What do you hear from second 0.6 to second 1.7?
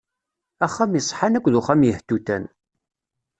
Axxam iṣeḥḥan akked